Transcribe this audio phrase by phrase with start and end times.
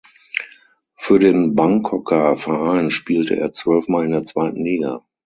[0.97, 5.05] Für den Bangkoker Verein spielte er zwölfmal in der zweiten Liga.